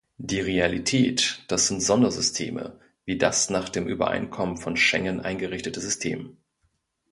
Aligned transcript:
Die 0.17 0.39
Realität, 0.41 1.43
das 1.47 1.67
sind 1.67 1.83
Sondersysteme 1.83 2.79
wie 3.05 3.19
das 3.19 3.51
nach 3.51 3.69
dem 3.69 3.87
Übereinkommen 3.87 4.57
von 4.57 4.75
Schengen 4.75 5.19
eingerichtete 5.19 5.79
System. 5.79 6.37